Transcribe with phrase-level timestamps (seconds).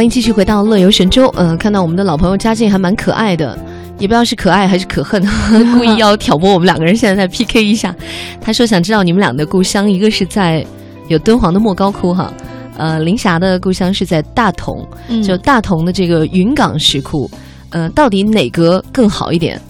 [0.00, 1.28] 欢迎继续回到乐游神州。
[1.36, 3.54] 呃，看到我们的老朋友嘉靖还蛮可爱的，
[3.98, 5.22] 也不知道是可爱还是可恨，
[5.76, 7.94] 故意要挑拨我们两个人现在在 PK 一下。
[8.40, 10.64] 他说想知道你们俩的故乡，一个是在
[11.08, 12.32] 有敦煌的莫高窟哈，
[12.78, 17.30] 呃，林霞的故乡是在大同，嗯就大同的这个云冈石窟，
[17.68, 19.60] 呃，到底哪个更好一点？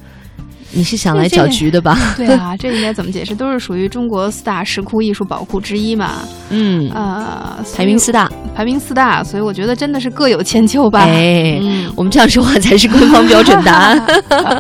[0.73, 1.99] 你是想来搅局的吧？
[2.17, 3.35] 对啊，这应该怎么解释？
[3.35, 6.23] 都是属于中国四大石窟艺术宝库之一嘛。
[6.51, 8.31] 嗯，呃，排名四大。
[8.55, 11.01] 排名四大，所以我觉得真的是各有千秋吧。
[11.01, 14.05] 哎，嗯，我们这样说话才是官方标准答案。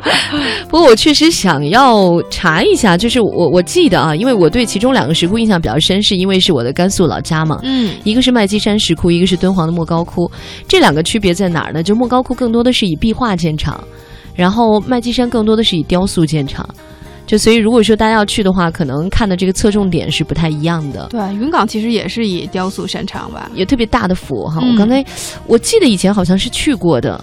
[0.68, 7.58] 不过我确实想要查一下，就是我我记得啊，因为我对其中两个石窟印象比较深，是因为是我的甘肃老家嘛。
[7.62, 10.30] 嗯，一个是麦积山石窟，一个是敦煌的莫高窟。
[10.66, 11.82] 这两个区别在哪儿呢？
[11.82, 13.82] 就莫高窟更多的是以壁画见长，
[14.40, 16.66] 然后麦积山更多的是以雕塑见长。
[17.26, 21.06] 就所以，如果说大家要去的话，可能看的这个侧重点是不太一样的。
[21.10, 23.48] 对，云冈其实也是以雕塑擅长吧。
[23.54, 24.58] 也特别大的佛哈。
[24.62, 25.04] 嗯我刚才
[25.46, 27.22] 我记得以前好像是去过的，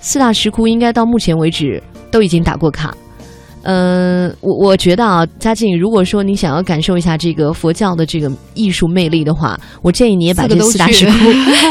[0.00, 2.94] 四大石窟应该到目前为止都已经打过卡。
[3.62, 11.12] 嗯、我我觉得啊，嘉靖，如果说你想要感受一下这个佛教的这个艺术魅力的话，我建议你也把这四大石窟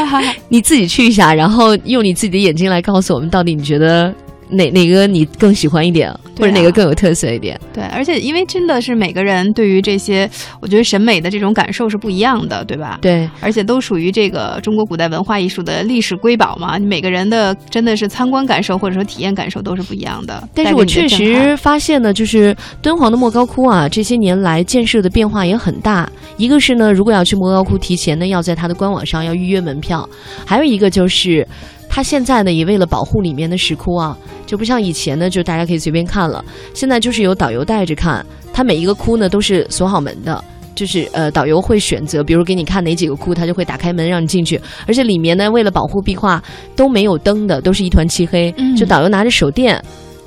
[0.50, 4.14] 你自己去一下，然后用你自己的眼睛来告诉我们，到底你觉得
[4.50, 7.58] 哪哪个你更喜欢一点，或者哪个更有特色一点。
[7.72, 10.28] 对，而且因为真的是每个人对于这些，
[10.60, 12.98] 我觉得审美的这种感受是不一样的，对吧？
[13.00, 20.48] 对，而且都属于这个中国古代文化艺术的历史瑰宝嘛，你每个人的真的是参观感受或者说体验感受都是不一样的。
[20.54, 26.08] 但是我确实发现呢，就是敦煌的莫高窟啊，这些年来建设的变化也很大。
[26.36, 30.08] 一个是呢，如果要去莫高窟，提前呢要在它的官网上要预约门票；
[30.46, 31.46] 还有一个就是，
[31.98, 40.44] 它现在呢也为了保护里面的石窟啊，就不像以前呢，就大家可以随便看了，现在就是有导游带着看，它每一个窟呢都是锁好门的。
[40.76, 44.60] 就是呃，导游会选择，比如给你看哪几个窟，他就会打开门让你进去。
[44.86, 46.40] 而且里面呢，为了保护壁画，
[46.76, 48.54] 都没有灯的，都是一团漆黑。
[48.58, 49.82] 嗯就导游拿着手电，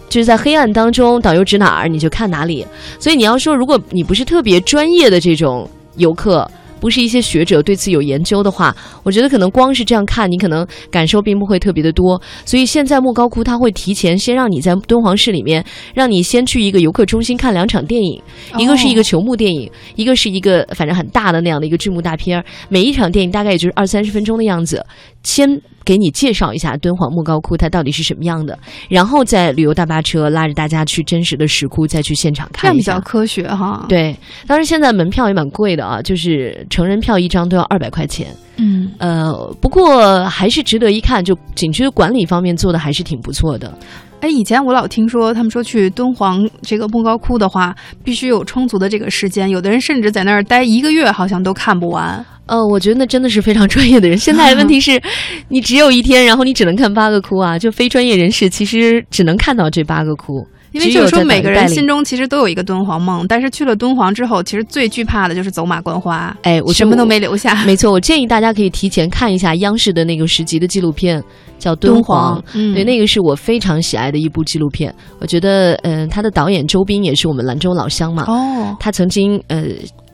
[0.10, 2.68] 就是在黑暗当中，导游指哪儿你就看哪里。
[3.00, 5.66] 所以你要说，如果你不是特别专业的这种
[5.96, 6.46] 游客，
[6.82, 12.20] 不是一些学者对此有研究的话，我觉得可能光是这样看，你可能感受并不会特别的多。
[12.44, 18.22] 所以现在莫高窟它会提前先让你在敦煌市里面，让你先去一个游客中心看两场电影，
[18.58, 22.44] 一个是一个球幕电影，一个是一个反正很大的那样的一个剧目大片儿。
[22.68, 24.84] 每一场电影大概也就是二三十分钟的样子，
[25.24, 25.48] 先
[25.92, 28.58] 给你介绍一下敦煌莫高窟它到底是什么样的，
[28.88, 32.94] 然后再旅游大巴车拉着大家去真实的石窟，再去现场这样看一下。
[32.94, 34.16] 比较科学哈。，对，
[34.48, 38.34] 当然现在门票也蛮贵的啊，就是成人票一张都要二百块钱。
[38.64, 43.76] 嗯，呃，不过还是值得一看，就景区的管理方面做的还是挺不错的。
[44.20, 52.24] 哎，以前我老听说他们说去敦煌这个莫高窟的话，必须有充足的这个时间，有的人甚至在那儿待一个月，好像都看不完。
[52.46, 54.16] 呃，我觉得那真的是非常专业的人。
[54.16, 55.02] 现在问题是，
[55.50, 60.46] 你只有一天，然后你只能看八个窟啊，就非专业人士其实只能看到这八个窟。
[60.72, 67.64] 因为就是说，每个人心中其实都有一个敦煌梦，但是去了敦煌之后，其实最惧怕的就是走马观花，哎，我什么都没留下。
[67.66, 71.24] 没错，我建议大家可以提前看一下央视的那个十集的纪录片，
[71.60, 72.02] 叫《敦。
[72.02, 74.92] 煌，嗯，对，那个是我非常喜爱的一部纪录片。
[75.20, 79.64] 我觉得，嗯、他的导演周斌也是我们兰州老乡嘛，哦，他曾经呃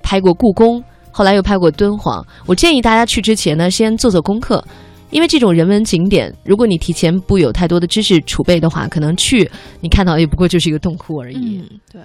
[0.03, 2.25] 拍过故宫，后来又拍过敦煌。
[2.45, 4.61] 我建议大家去之前呢，先做做功课，
[5.09, 11.63] 因为这种人文景点，如果你提前不有太多的知识储备的话，可能去你看到也不过就是一个洞窟而已。
[11.91, 12.01] 对。